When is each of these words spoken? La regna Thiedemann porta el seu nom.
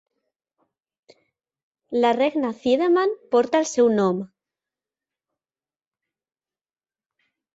La 2.01 2.13
regna 2.17 2.49
Thiedemann 2.63 3.13
porta 3.35 3.61
el 3.65 3.69
seu 3.73 3.91
nom. 4.01 4.23